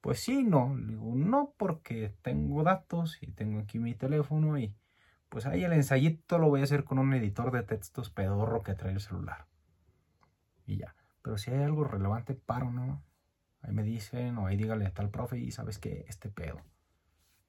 [0.00, 0.74] Pues sí, no.
[0.76, 4.74] digo, no, porque tengo datos y tengo aquí mi teléfono y
[5.34, 8.76] pues ahí el ensayito lo voy a hacer con un editor de textos pedorro que
[8.76, 9.48] trae el celular.
[10.64, 10.94] Y ya.
[11.22, 13.02] Pero si hay algo relevante, paro, ¿no?
[13.60, 16.60] Ahí me dicen, o ahí dígale a tal profe y sabes que este pedo.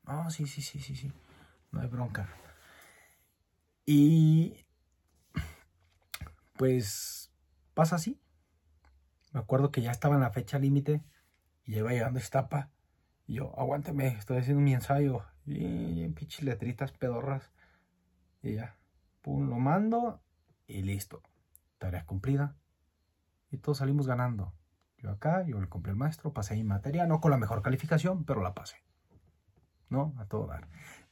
[0.02, 1.14] No, sí, sí, sí, sí, sí.
[1.70, 2.28] No hay bronca.
[3.86, 4.66] Y
[6.58, 7.32] pues
[7.76, 8.20] pasa así.
[9.32, 11.04] Me acuerdo que ya estaba en la fecha límite
[11.66, 12.72] y ya iba llegando etapa.
[13.28, 15.24] Y yo, aguánteme, estoy haciendo mi ensayo.
[15.46, 17.52] Y en pinches letritas pedorras.
[18.46, 18.78] Y ya,
[19.22, 20.22] pum, lo mando
[20.68, 21.24] y listo.
[21.80, 22.56] Tarea cumplida.
[23.50, 24.54] Y todos salimos ganando.
[24.98, 28.24] Yo acá, yo le cumplí al maestro, pasé en materia, no con la mejor calificación,
[28.24, 28.78] pero la pasé.
[29.90, 30.14] ¿no?
[30.20, 30.68] A todo dar.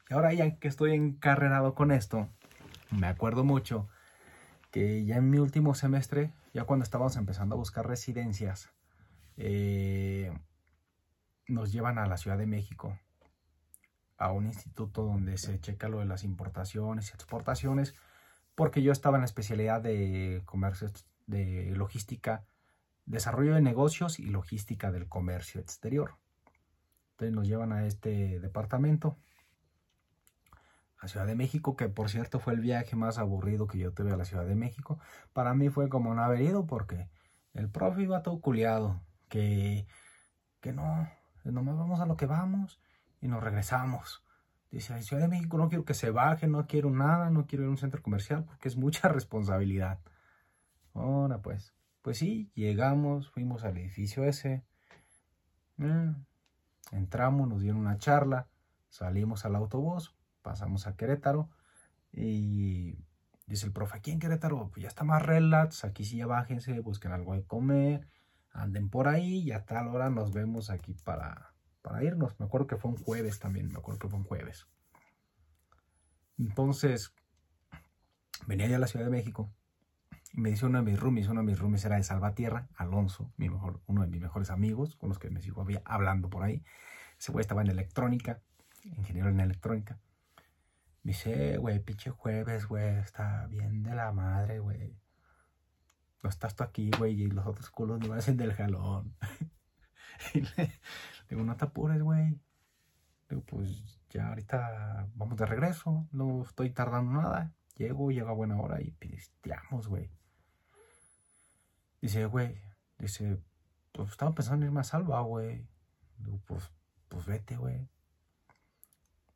[0.10, 2.30] Y ahora ya que estoy encarrerado con esto,
[2.92, 3.88] me acuerdo mucho
[4.72, 8.72] que ya en mi último semestre, ya cuando estábamos empezando a buscar residencias,
[9.38, 10.32] eh,
[11.48, 13.00] nos llevan a la Ciudad de México,
[14.18, 17.96] a un instituto donde se checa lo de las importaciones y exportaciones,
[18.56, 20.90] porque yo estaba en la especialidad de comercio,
[21.28, 22.46] de logística,
[23.06, 26.16] desarrollo de negocios y logística del comercio exterior.
[27.12, 29.18] Entonces nos llevan a este departamento
[31.00, 34.12] a Ciudad de México, que por cierto fue el viaje más aburrido que yo tuve
[34.12, 35.00] a la Ciudad de México.
[35.34, 37.10] Para mí fue como un haber ido porque
[37.54, 39.86] el profe iba todo culiado, que,
[40.62, 41.10] que no,
[41.44, 42.80] nomás vamos a lo que vamos
[43.24, 44.22] y nos regresamos.
[44.70, 47.68] Dice, Ciudad de México no quiero que se baje, no quiero nada, no quiero ir
[47.70, 50.00] a un centro comercial porque es mucha responsabilidad.
[50.94, 54.66] Ahora pues, pues sí, llegamos, fuimos al edificio ese,
[55.78, 56.14] eh,
[56.92, 58.50] entramos, nos dieron una charla,
[58.90, 61.50] salimos al autobús, pasamos a Querétaro
[62.12, 62.98] y
[63.48, 66.78] dice el profe, aquí en Querétaro pues ya está más relax, aquí sí ya bájense,
[66.82, 68.06] busquen algo de comer,
[68.52, 71.53] anden por ahí y a tal hora nos vemos aquí para,
[71.84, 72.40] para irnos.
[72.40, 74.68] Me acuerdo que fue un jueves también, me acuerdo que fue un jueves.
[76.40, 77.14] Entonces,
[78.48, 79.54] venía ya a la Ciudad de México
[80.34, 83.32] y me dice uno de mis roomies, uno de mis roomies era de Salvatierra, Alonso,
[83.38, 86.64] mi mejor, uno de mis mejores amigos, con los que me sigo hablando por ahí.
[87.20, 88.42] Ese güey estaba en electrónica,
[88.84, 90.00] ingeniero en electrónica.
[91.04, 94.98] Me dice, güey, pinche jueves, güey, está bien de la madre, güey.
[96.24, 99.16] No estás tú aquí, güey, y los otros culos no hacen del jalón.
[100.34, 100.72] y le
[101.30, 102.40] digo, no te apures, güey.
[103.30, 107.54] Digo, pues ya ahorita vamos de regreso, no estoy tardando nada.
[107.76, 110.12] Llego, llego a buena hora y pisteamos, güey.
[112.02, 112.62] Dice, güey,
[113.00, 113.42] dice,
[113.92, 115.68] pues estaba pensando en irme a Salva, güey.
[116.18, 116.70] Digo, pues,
[117.08, 117.90] pues vete, güey.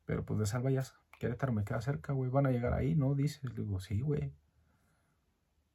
[0.06, 0.84] Pero pues de Salva ya
[1.20, 2.30] Querétaro me queda cerca, güey.
[2.30, 3.16] Van a llegar ahí, ¿no?
[3.16, 3.44] Dices.
[3.44, 4.34] Le digo, sí, güey.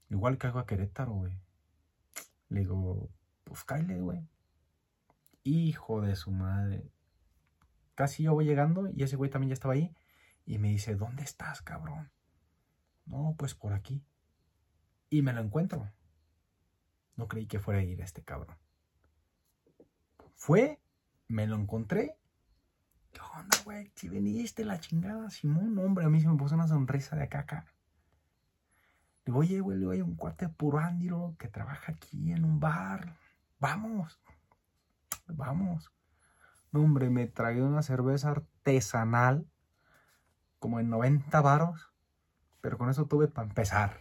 [0.08, 1.38] Igual hago a Querétaro, güey.
[2.48, 3.10] Le digo,
[3.44, 4.28] pues cáile, güey.
[5.44, 6.90] Hijo de su madre.
[7.94, 9.94] Casi yo voy llegando y ese güey también ya estaba ahí.
[10.44, 12.10] Y me dice, ¿dónde estás, cabrón?
[13.06, 14.04] No, pues por aquí.
[15.10, 15.90] Y me lo encuentro.
[17.16, 18.56] No creí que fuera a ir este cabrón.
[20.34, 20.80] Fue,
[21.28, 22.16] me lo encontré.
[23.12, 23.92] ¿Qué onda, güey?
[23.94, 27.66] Si viniste la chingada, Simón, hombre, a mí se me puso una sonrisa de caca.
[29.24, 33.16] Digo, oye, güey, hay un cuate puro ándiro que trabaja aquí en un bar.
[33.60, 34.18] Vamos,
[35.32, 35.92] vamos.
[36.72, 39.46] No, hombre, me tragué una cerveza artesanal,
[40.58, 41.92] como en 90 varos,
[42.60, 44.00] pero con eso tuve para empezar.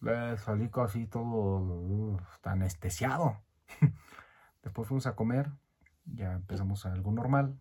[0.00, 3.40] Le salí casi todo anestesiado.
[4.62, 5.50] Después fuimos a comer,
[6.04, 7.60] ya empezamos algo normal.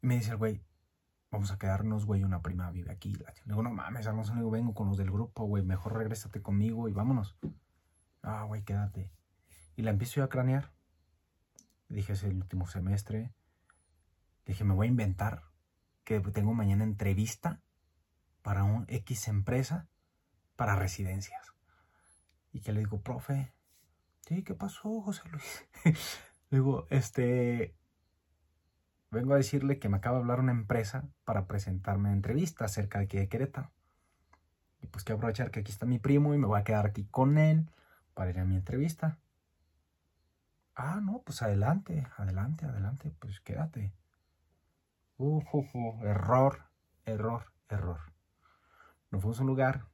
[0.00, 0.62] Me dice el güey,
[1.30, 3.14] vamos a quedarnos, güey, una prima vive aquí.
[3.14, 6.92] Le digo, no mames, Alonso, vengo con los del grupo, güey, mejor regrésate conmigo y
[6.92, 7.36] vámonos.
[8.22, 9.10] Ah, güey, quédate.
[9.78, 10.72] Y la empiezo a cranear.
[11.88, 13.32] Dije, es el último semestre.
[14.44, 15.44] Dije, me voy a inventar
[16.02, 17.62] que tengo mañana entrevista
[18.42, 19.88] para un X empresa
[20.56, 21.54] para residencias.
[22.50, 23.52] Y que le digo, profe,
[24.26, 25.68] sí, ¿qué pasó, José Luis?
[26.50, 27.76] le digo, este,
[29.12, 32.98] vengo a decirle que me acaba de hablar una empresa para presentarme a entrevista acerca
[32.98, 33.70] de aquí de Querétaro.
[34.80, 37.04] Y pues que aprovechar que aquí está mi primo y me voy a quedar aquí
[37.04, 37.70] con él
[38.14, 39.20] para ir a mi entrevista.
[40.80, 43.92] Ah, no, pues adelante, adelante, adelante, pues quédate.
[45.16, 45.42] Uh,
[46.04, 46.70] error,
[47.04, 47.98] error, error.
[49.10, 49.86] Nos fuimos a un lugar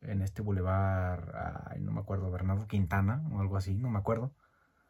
[0.00, 4.32] en este bulevar, ay, no me acuerdo, Bernardo Quintana o algo así, no me acuerdo.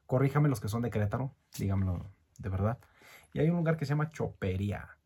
[0.07, 2.09] Corríjame los que son de Querétaro, díganmelo
[2.39, 2.79] de verdad.
[3.33, 4.97] Y hay un lugar que se llama Chopería.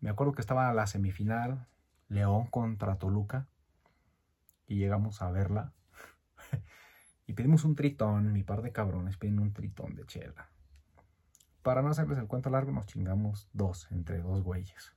[0.00, 1.68] Me acuerdo que estaba la semifinal,
[2.08, 3.46] León contra Toluca,
[4.66, 5.74] y llegamos a verla.
[7.28, 10.48] Y pedimos un tritón, mi par de cabrones piden un tritón de chela.
[11.62, 14.96] Para no hacerles el cuento largo, nos chingamos dos, entre dos güeyes.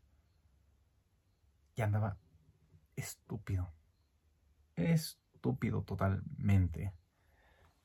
[1.75, 2.17] Y andaba
[2.95, 3.73] estúpido.
[4.77, 6.93] Estúpido totalmente.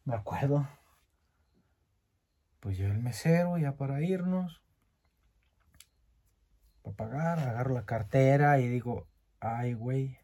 [0.04, 0.68] Me acuerdo.
[2.60, 4.62] Pues yo el mesero ya para irnos.
[6.82, 9.08] Para pagar, agarro la cartera y digo,
[9.40, 10.16] ay güey.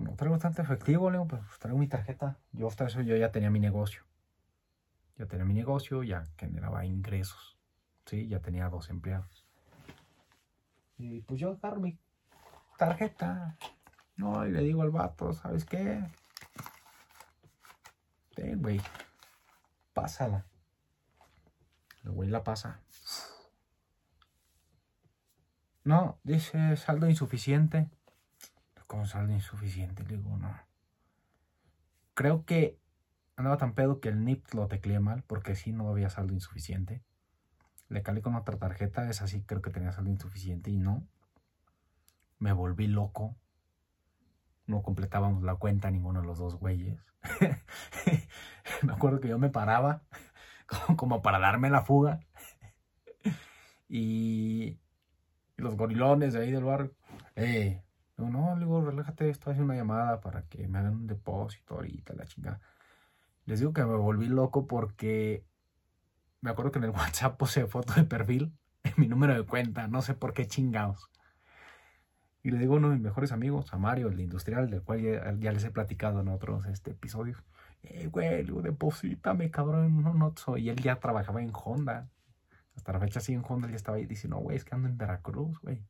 [0.00, 2.38] Pues no traigo tanto efectivo, Leo, pues traigo mi tarjeta.
[2.52, 4.02] Yo hasta eso yo ya tenía mi negocio.
[5.18, 7.58] Ya tenía mi negocio, ya generaba ingresos.
[8.06, 9.46] Sí, ya tenía dos empleados.
[10.96, 11.98] Y pues yo agarro mi
[12.78, 13.58] tarjeta.
[14.16, 16.02] No, y le digo al vato, ¿sabes qué?
[18.34, 18.80] Ten, güey.
[19.92, 20.46] Pásala.
[22.04, 22.80] El güey la pasa.
[25.84, 27.90] No, dice saldo insuficiente.
[28.90, 30.02] ¿Cómo saldo insuficiente?
[30.02, 30.52] Le digo, no.
[32.14, 32.76] Creo que
[33.36, 37.00] andaba tan pedo que el NIP lo tecleé mal, porque sí no había saldo insuficiente.
[37.88, 41.06] Le calé con otra tarjeta, es así, creo que tenía saldo insuficiente y no
[42.40, 43.36] me volví loco.
[44.66, 46.98] No completábamos la cuenta ninguno de los dos güeyes.
[48.82, 50.02] me acuerdo que yo me paraba
[50.96, 52.18] como para darme la fuga.
[53.88, 54.80] Y,
[55.56, 56.92] los gorilones de ahí del barrio,
[57.36, 57.84] eh,
[58.20, 61.74] no, no, le digo, relájate, estoy haciendo una llamada para que me hagan un depósito
[61.74, 62.60] ahorita, la chingada.
[63.46, 65.44] Les digo que me volví loco porque
[66.40, 68.52] me acuerdo que en el WhatsApp puse foto de perfil
[68.84, 71.10] en mi número de cuenta, no sé por qué chingados.
[72.42, 75.02] Y le digo a uno de mis mejores amigos, a Mario, el industrial, del cual
[75.02, 77.42] ya, les he platicado en otros este, episodios.
[77.82, 80.66] Eh, güey, digo, deposítame, cabrón, no, no soy.
[80.66, 82.08] Y él ya trabajaba en Honda.
[82.76, 84.88] Hasta la fecha sí en Honda, él ya estaba ahí diciendo, güey, es que ando
[84.88, 85.82] en Veracruz, güey.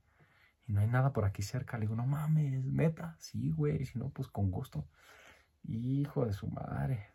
[0.67, 1.77] Y no hay nada por aquí cerca.
[1.79, 3.17] Le digo, no mames, neta.
[3.19, 4.87] Sí, güey, si no, pues con gusto.
[5.65, 7.09] Hijo de su madre.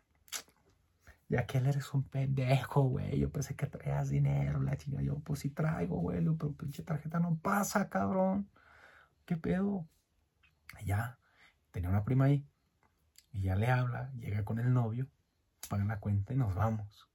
[1.28, 3.18] Ya que él eres un pendejo, güey.
[3.18, 5.02] Yo pensé que traías dinero, la chingada.
[5.02, 6.24] Yo, pues sí traigo, güey.
[6.36, 8.48] Pero pinche tarjeta no pasa, cabrón.
[9.24, 9.86] ¿Qué pedo?
[10.84, 11.18] ya,
[11.70, 12.46] tenía una prima ahí.
[13.32, 15.08] Y ya le habla, llega con el novio,
[15.68, 17.08] paga la cuenta y nos vamos.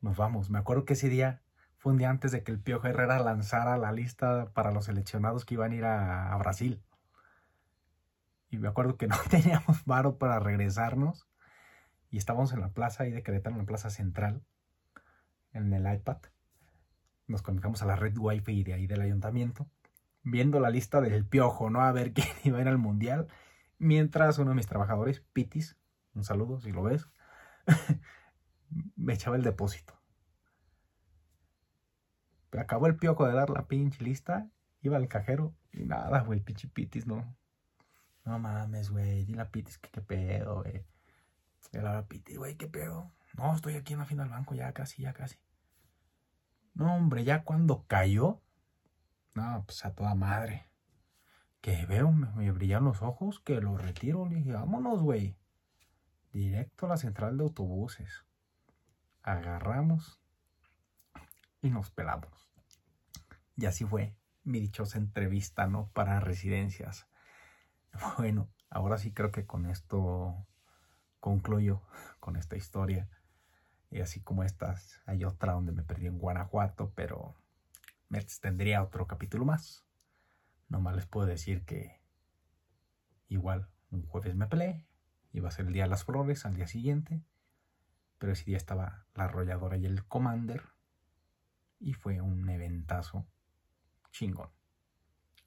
[0.00, 0.50] Nos vamos.
[0.50, 1.42] Me acuerdo que ese día
[1.88, 5.54] un día antes de que el Piojo Herrera lanzara la lista para los seleccionados que
[5.54, 6.82] iban a ir a, a Brasil.
[8.50, 11.28] Y me acuerdo que no teníamos varo para regresarnos
[12.10, 14.42] y estábamos en la plaza ahí de Querétaro, en la plaza central,
[15.52, 16.18] en el iPad.
[17.26, 19.68] Nos conectamos a la red Wi-Fi de ahí del ayuntamiento,
[20.22, 21.82] viendo la lista del piojo, ¿no?
[21.82, 23.28] A ver quién iba a ir al mundial.
[23.78, 25.76] Mientras uno de mis trabajadores, Pitis,
[26.14, 27.08] un saludo si lo ves,
[28.96, 29.97] me echaba el depósito.
[32.52, 34.48] Acabó el piojo de dar la pinche lista,
[34.80, 37.36] iba al cajero y nada, güey, pinche Pitis, no.
[38.24, 40.84] No mames, güey, dile a Pitis que qué pedo, güey.
[41.72, 43.12] Y la Piti, güey, ¿qué pedo?
[43.34, 45.38] No, estoy aquí en la fila del banco, ya casi, ya casi.
[46.74, 48.40] No, hombre, ya cuando cayó,
[49.34, 50.66] no, pues a toda madre.
[51.60, 54.26] Que veo, me, me brillan los ojos, que lo retiro.
[54.26, 55.36] Le dije, vámonos, güey.
[56.32, 58.24] Directo a la central de autobuses.
[59.22, 60.17] Agarramos
[61.62, 62.50] y nos pelamos.
[63.56, 65.90] Y así fue mi dichosa entrevista, ¿no?
[65.92, 67.06] Para residencias.
[68.18, 70.46] Bueno, ahora sí creo que con esto
[71.20, 71.82] concluyo
[72.20, 73.08] con esta historia.
[73.90, 77.34] Y así como estas, hay otra donde me perdí en Guanajuato, pero
[78.08, 79.84] me extendría otro capítulo más.
[80.68, 82.00] Nomás les puedo decir que
[83.28, 84.86] igual un jueves me peleé,
[85.32, 87.22] iba a ser el día de las flores al día siguiente,
[88.18, 90.62] pero ese día estaba la arrolladora y el commander
[91.78, 93.26] y fue un eventazo
[94.10, 94.50] chingón.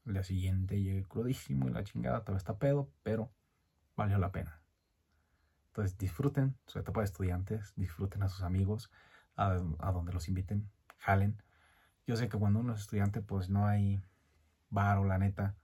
[0.05, 3.31] El día siguiente llegué crudísimo y la chingada, todo está pedo, pero
[3.95, 4.61] valió la pena.
[5.67, 8.91] Entonces disfruten su etapa de estudiantes, disfruten a sus amigos,
[9.35, 11.41] a, donde los inviten, jalen.
[12.07, 14.03] Yo sé que cuando uno es estudiante pues no hay
[14.69, 15.55] bar o la neta,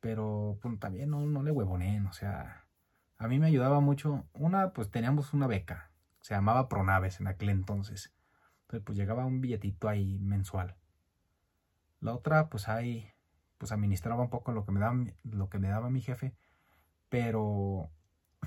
[0.00, 2.66] pero pues, también no, no le huevonen, o sea,
[3.18, 4.26] a mí me ayudaba mucho.
[4.32, 5.90] Una, pues teníamos una beca,
[6.20, 8.15] se llamaba Pronaves en aquel entonces.
[8.66, 10.76] Entonces pues llegaba un billetito ahí mensual.
[12.00, 13.08] La otra, pues ahí,
[13.58, 16.34] pues administraba un poco lo que me daba, lo que me daba mi jefe,
[17.08, 17.90] pero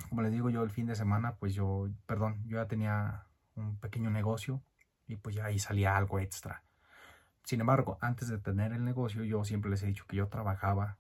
[0.10, 3.78] como les digo yo, el fin de semana, pues yo, perdón, yo ya tenía un
[3.78, 4.62] pequeño negocio
[5.08, 6.64] y pues ya ahí salía algo extra.
[7.44, 10.98] Sin embargo, antes de tener el negocio, yo siempre les he dicho que yo trabajaba,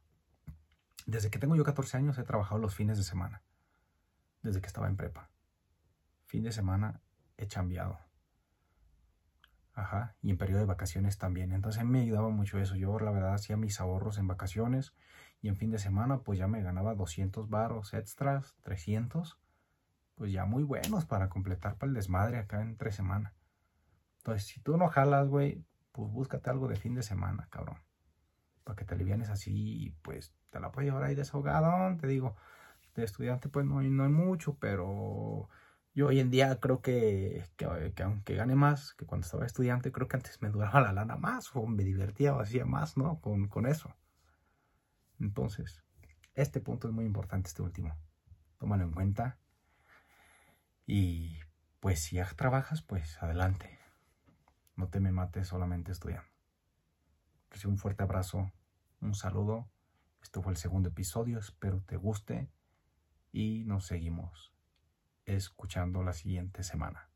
[1.05, 3.43] desde que tengo yo 14 años he trabajado los fines de semana,
[4.41, 5.29] desde que estaba en prepa.
[6.25, 7.01] Fin de semana
[7.37, 8.08] he chambeado.
[9.79, 11.53] Ajá, y en periodo de vacaciones también.
[11.53, 12.75] Entonces me ayudaba mucho eso.
[12.75, 14.93] Yo la verdad hacía mis ahorros en vacaciones
[15.41, 19.39] y en fin de semana pues ya me ganaba 200 baros extras, 300,
[20.15, 23.33] pues ya muy buenos para completar para el desmadre acá entre semana.
[24.17, 25.63] Entonces si tú no jalas, güey,
[25.93, 27.77] pues búscate algo de fin de semana, cabrón.
[28.65, 32.35] Para que te alivianes así, pues te la puedes llevar ahí desahogado, te digo.
[32.95, 35.47] De estudiante pues no no hay mucho, pero
[35.99, 37.65] yo hoy en día creo que, que,
[38.03, 41.53] aunque gane más que cuando estaba estudiante, creo que antes me duraba la lana más
[41.57, 43.19] o me divertía o hacía más, ¿no?
[43.19, 43.93] Con, con eso.
[45.19, 45.83] Entonces,
[46.35, 47.97] este punto es muy importante, este último.
[48.59, 49.39] Tómalo en cuenta.
[50.85, 51.37] Y
[51.81, 53.77] pues si ya trabajas, pues adelante.
[54.77, 56.29] No te me mates solamente estudiando.
[57.49, 58.53] Recibe un fuerte abrazo,
[59.01, 59.69] un saludo.
[60.21, 62.49] Esto fue el segundo episodio, espero te guste
[63.33, 64.53] y nos seguimos
[65.35, 67.08] escuchando la siguiente semana.